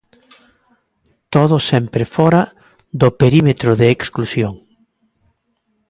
[1.33, 2.43] Todo sempre fóra
[3.01, 4.53] do perímetro de exclusión.